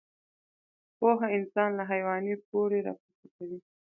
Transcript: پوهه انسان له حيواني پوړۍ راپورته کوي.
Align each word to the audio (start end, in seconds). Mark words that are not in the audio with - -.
پوهه 0.97 1.27
انسان 1.37 1.69
له 1.77 1.83
حيواني 1.91 2.33
پوړۍ 2.47 2.79
راپورته 2.87 3.27
کوي. 3.35 3.59